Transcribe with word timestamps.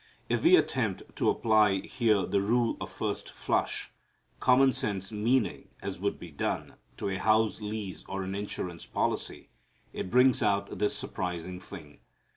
If 0.29 0.41
we 0.41 0.55
attempt 0.55 1.15
to 1.17 1.29
apply 1.29 1.81
here 1.81 2.25
the 2.25 2.41
rule 2.41 2.75
of 2.81 2.89
first 2.91 3.29
flush, 3.29 3.91
common 4.39 4.73
sense 4.73 5.11
meaning, 5.11 5.67
as 5.79 5.99
would 5.99 6.17
be 6.17 6.31
done 6.31 6.73
to 6.97 7.09
a 7.09 7.17
house 7.19 7.61
lease 7.61 8.03
or 8.09 8.23
an 8.23 8.33
insurance 8.33 8.87
policy, 8.87 9.49
it 9.93 10.09
brings 10.09 10.41
out 10.41 10.79
this 10.79 10.95
surprising 10.97 11.59
thing. 11.59 11.99